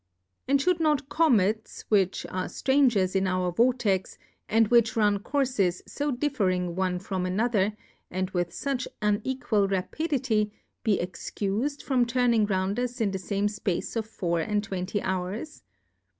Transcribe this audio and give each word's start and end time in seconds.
And 0.47 0.59
fhould 0.59 0.79
not 0.79 1.09
Comets, 1.09 1.85
which 1.89 2.25
are 2.31 2.49
Strangers 2.49 3.15
in 3.15 3.27
our 3.27 3.51
Vortex, 3.51 4.17
and 4.49 4.67
which 4.69 4.95
run 4.95 5.19
Courfes 5.19 5.83
fo 5.87 6.09
differing 6.09 6.75
one 6.75 6.97
from 6.97 7.23
another, 7.23 7.77
and 8.09 8.27
with 8.31 8.49
fuch 8.49 8.87
Plurality 8.87 8.89
^/WORLDS. 8.95 9.01
177 9.03 9.15
fuch 9.15 9.15
unequal 9.15 9.67
Rapidity, 9.67 10.51
be 10.83 10.97
excusM 10.97 11.83
from 11.83 12.07
turning 12.07 12.47
round 12.47 12.79
us 12.79 12.99
in 12.99 13.11
the 13.11 13.19
fame 13.19 13.47
Space 13.47 13.95
of 13.95 14.07
four 14.07 14.39
and 14.39 14.63
twenty 14.63 15.03
Hours 15.03 15.61